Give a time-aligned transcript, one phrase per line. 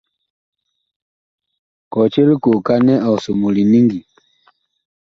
[1.91, 3.99] Kɔtye likooka nɛ ɔg somoo liniŋgi.